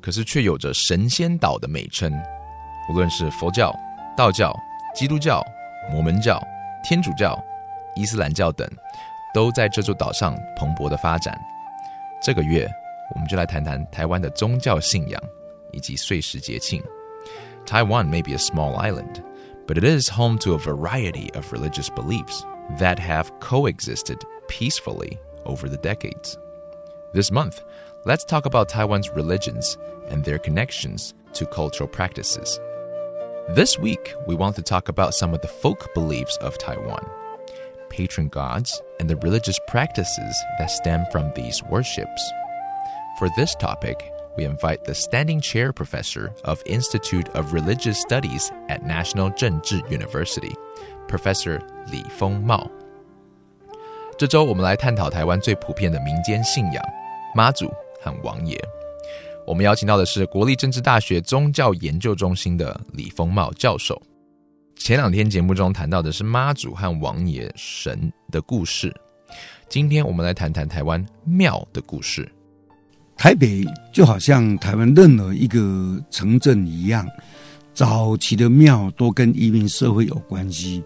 [0.00, 2.12] 可是却有着神仙岛的美称。
[2.90, 3.74] 无论是佛教、
[4.16, 4.54] 道教、
[4.94, 5.44] 基督教、
[5.90, 6.42] 摩门教、
[6.82, 7.38] 天主教、
[7.94, 8.66] 伊斯兰教等，
[9.34, 11.38] 都在这座岛上蓬勃的发展。
[12.22, 12.68] 这个月，
[13.14, 15.22] 我们就来谈谈台湾的宗教信仰
[15.72, 16.82] 以及岁时节庆。
[17.66, 19.22] Taiwan may be a small island,
[19.66, 22.42] but it is home to a variety of religious beliefs
[22.78, 24.18] that have coexisted
[24.48, 26.36] peacefully over the decades.
[27.12, 27.58] This month,
[28.05, 29.77] let's talk about Taiwan's religions
[30.09, 32.59] and their connections to cultural practices.
[33.49, 37.05] This week, we want to talk about some of the folk beliefs of Taiwan,
[37.89, 42.31] patron gods, and the religious practices that stem from these worships.
[43.19, 48.85] For this topic, we invite the standing chair professor of Institute of Religious Studies at
[48.85, 50.53] National Zhengzhi University,
[51.07, 52.69] Professor Li Fengmao.
[54.17, 56.83] 这周我们来探讨台湾最普遍的民间信仰——
[57.35, 57.73] 妈祖
[58.22, 58.58] 王爷。
[59.46, 64.00] 我们邀请到的是国立政治大学宗教研究中心的李丰茂教授。
[64.76, 68.94] 前两天节目中谈到的是妈祖和王爷神的故事，
[69.68, 72.30] 今天我们来谈谈台湾庙的故事。
[73.16, 77.08] 台北就好像台湾任何一个城镇一样，
[77.74, 80.84] 早期的庙都跟移民社会有关系。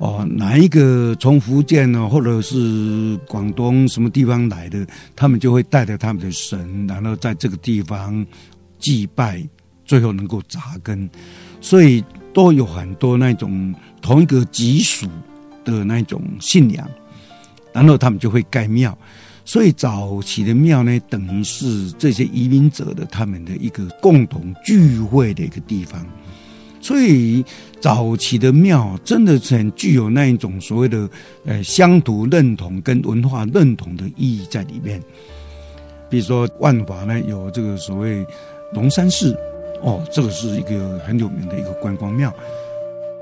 [0.00, 8.24] 哦，哪一个从福建呢，或者是广东什么地方来的，他们就会带着他们的神，然后在这个地方
[8.78, 9.46] 祭拜，
[9.84, 11.06] 最后能够扎根，
[11.60, 12.02] 所以
[12.32, 15.06] 都有很多那种同一个级属
[15.66, 16.88] 的那种信仰，
[17.70, 18.96] 然后他们就会盖庙，
[19.44, 26.06] 所以早期的庙呢，等于是这些移民者的他们的一个共同聚会的一个地方。
[26.80, 27.44] 所以
[27.80, 31.08] 早期的庙真的是很具有那一种所谓的
[31.44, 35.00] 呃乡土认同跟文化认同的意义在里面。
[36.08, 38.26] 比如说万华呢有这个所谓
[38.72, 39.36] 龙山寺，
[39.82, 42.34] 哦，这个是一个很有名的一个观光庙。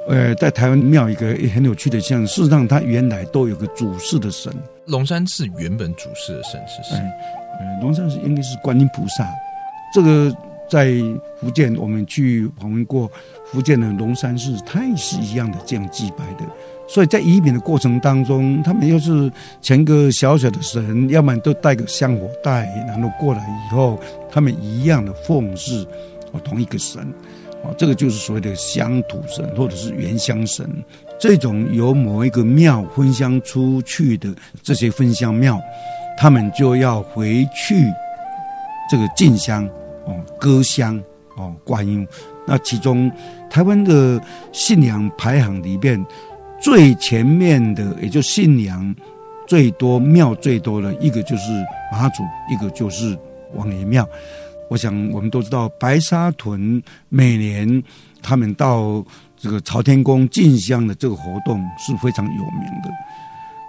[0.08, 4.50] 呃，在台湾庙一个很有趣的像，事实上它原来都有个主事的神。
[4.86, 6.96] 龙山寺原本主事的神是谁？
[6.96, 9.28] 呃，龙山寺应该是观音菩萨。
[9.92, 10.34] 这个
[10.69, 10.93] 在
[11.41, 13.11] 福建我们去访问过。
[13.51, 16.45] 福建的龙山寺，它也是一样的这样祭拜的，
[16.87, 23.99] 所以在移民的过程当中，他们又是前个小小的神，要不然都带个香火袋，然后过来以后，
[24.31, 25.83] 他们一样的奉祀
[26.33, 27.00] 哦同一个神，
[27.65, 30.69] 哦这个就是所谓的乡土神或者是原乡神，
[31.19, 34.29] 这种由某一个庙分香出去的
[34.62, 35.59] 这些分香庙，
[36.19, 37.83] 他们就要回去
[38.91, 39.67] 这个进香
[40.08, 41.00] 哦歌香
[41.36, 42.04] 哦观音。
[42.46, 43.12] 那其中，
[43.50, 44.19] 台湾的
[44.52, 46.02] 信仰排行里面
[46.58, 48.94] 最前面的，也就信仰
[49.46, 51.52] 最多、庙最多的一个就是
[51.92, 53.16] 妈祖，一个就是
[53.54, 54.08] 王爷庙。
[54.70, 57.82] 我想我们都知道，白沙屯每年
[58.22, 59.04] 他们到
[59.36, 62.90] 这个朝天宫进香的这个活动是非常有名的。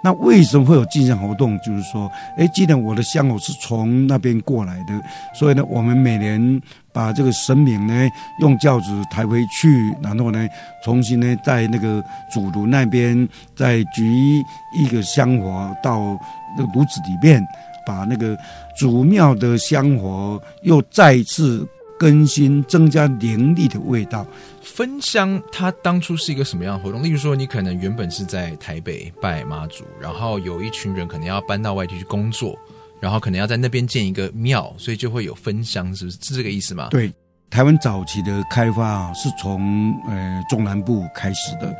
[0.02, 1.58] 那为什么会有进香活动？
[1.60, 5.00] 就是说，哎，既然我的香火是从那边过来的，
[5.34, 6.62] 所以呢，我们每年
[6.92, 8.08] 把这个神明呢
[8.40, 10.48] 用轿子抬回去，然后呢，
[10.84, 12.02] 重新呢在那个
[12.32, 14.42] 主炉那边再举
[14.74, 16.18] 一个香火到
[16.56, 17.46] 那个炉子里面，
[17.86, 18.36] 把那个
[18.78, 21.68] 主庙的香火又再次。
[22.00, 24.26] 更新、增加灵力的味道。
[24.62, 27.02] 分香，它当初是一个什么样的活动？
[27.02, 32.58] 例如说，你可能原本是在台北拜妈祖，然后有一群人可能要搬到外地去工作，
[33.00, 36.16] 然后可能要在那边建一个庙，所以就会有分香，是不是？
[36.22, 36.88] 是这个意思吗？
[36.90, 37.12] 对，
[37.50, 41.76] 台湾早期的开发啊，是从呃中南部开始的。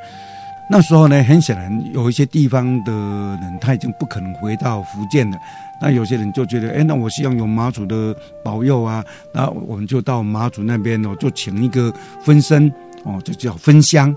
[0.73, 5.37] 那时候呢，很显然有一些地方的人他已经不可能回到福建了。
[5.83, 8.15] 那有些人就觉得，哎，那我希望有妈祖的
[8.45, 12.73] 保佑啊，那我们就到妈祖那边哦，就请一个分身
[13.03, 14.15] 哦，就叫分香，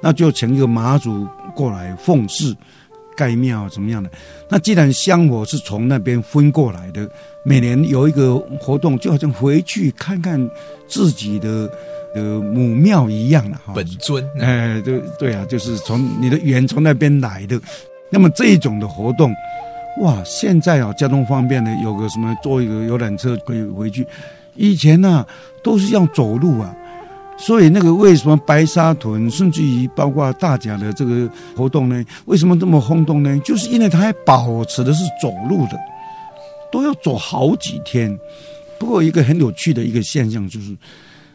[0.00, 2.56] 那就请一个妈祖过来奉祀、
[3.14, 4.10] 盖庙怎么样的？
[4.48, 7.06] 那既然香火是从那边分过来的，
[7.44, 10.40] 每年有一个活动，就好像回去看看
[10.88, 11.70] 自己的。
[12.14, 17.60] 的母庙一样的哈，本尊哎，对对啊，就是从你的源从那边来的。
[18.10, 19.34] 那么这一种的活动，
[20.00, 24.06] 哇，现在啊交通方便的，有个什么坐一个游览车可以回去。
[24.54, 25.26] 以前呢、
[25.64, 26.72] 都是要走路啊，
[27.36, 33.36] 所以那个为什么白沙屯，甚至于包括大甲的这个活动呢，为什么这么轰动呢？
[33.44, 35.76] 就是因为它还保持的是走路的，
[36.70, 38.16] 都要走好几天。
[38.78, 40.76] 不过一个很有趣的一个现象就是，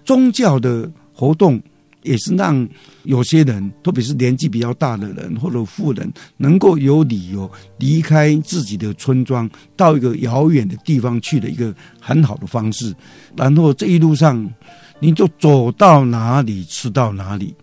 [0.10, 1.62] 宗教的活动
[2.02, 2.68] 也是让
[3.04, 7.48] 有些人，特别是年纪比较大的人或者富人，能够有理由
[7.78, 12.92] 离开自己的村庄，到一个遥远的地方去的一个很好的方式。
[13.38, 14.52] 然后这一路上，
[15.00, 17.54] 你就走到哪里吃到哪里。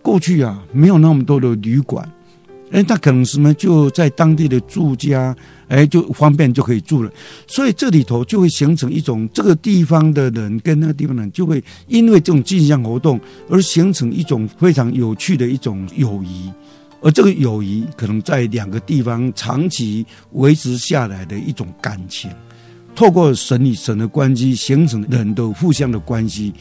[0.00, 2.08] 过去啊，没有那么多的旅馆，
[2.72, 5.34] 哎，那可能什么就在当地的住家，
[5.68, 7.10] 哎，就方便就可以住了。
[7.46, 16.50] 所以这里头就会形成一种这个地方的人跟那个地方的人就会因为这种进香活动而形成一种非常有趣的一种友谊，
[17.00, 22.28] 而这个友谊可能在两个地方长期维持下来的一种感情，
[22.96, 26.52] 透过神与神的关系形成人的互相的关系。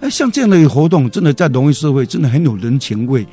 [0.00, 3.26] 哎，像这样的活动，真的在农业社会真的很有人情味。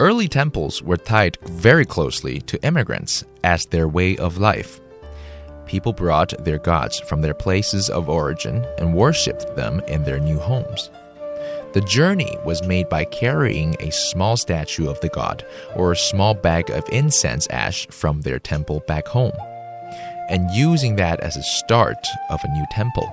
[0.00, 4.80] Early temples were tied very closely to immigrants as their way of life.
[5.66, 10.38] People brought their gods from their places of origin and worshipped them in their new
[10.38, 10.90] homes.
[11.74, 15.46] The journey was made by carrying a small statue of the god
[15.76, 19.32] or a small bag of incense ash from their temple back home,
[20.28, 23.12] and using that as a start of a new temple.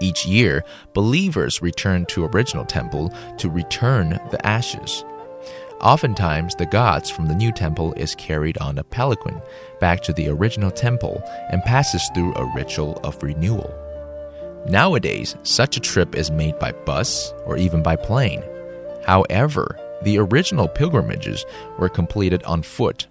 [0.00, 5.04] Each year, believers return to original temple to return the ashes.
[5.80, 9.40] Oftentimes, the gods from the new temple is carried on a palanquin
[9.80, 13.72] back to the original temple and passes through a ritual of renewal.
[14.68, 18.42] Nowadays, such a trip is made by bus or even by plane.
[19.04, 21.44] However, the original pilgrimages
[21.78, 23.06] were completed on foot.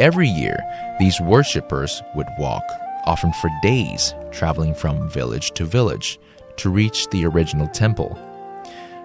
[0.00, 0.58] Every year,
[0.98, 2.64] these worshippers would walk,
[3.06, 6.18] often for days, traveling from village to village
[6.56, 8.18] to reach the original temple.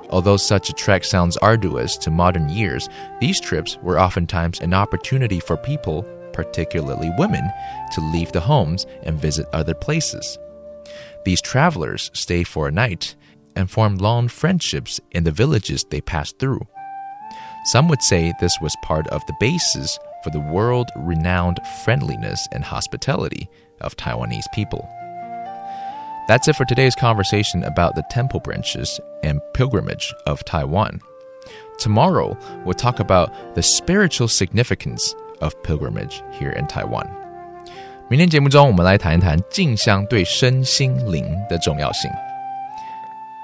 [0.10, 5.40] Although such a trek sounds arduous to modern ears, these trips were oftentimes an opportunity
[5.40, 7.50] for people, particularly women,
[7.94, 10.38] to leave the homes and visit other places.
[11.26, 13.16] These travelers stay for a night
[13.56, 16.68] and form long friendships in the villages they passed through.
[17.66, 22.64] Some would say this was part of the basis for the world renowned friendliness and
[22.64, 23.50] hospitality
[23.82, 24.88] of Taiwanese people.
[26.29, 31.01] That's it for today's conversation about the temple branches and pilgrimage of Taiwan.
[31.79, 37.09] Tomorrow, we'll talk about the spiritual significance of pilgrimage here in Taiwan.
[38.09, 42.11] 明天节目中，我们来谈一谈进香对身心灵的重要性。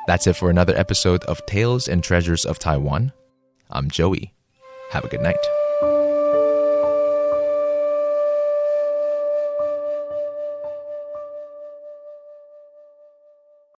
[0.07, 3.11] That's it for another episode of Tales and Treasures of Taiwan.
[3.69, 4.31] I'm Joey.
[4.93, 5.35] Have a good night.